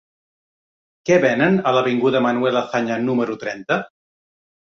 [1.09, 3.77] Què venen a l'avinguda de Manuel Azaña número trenta?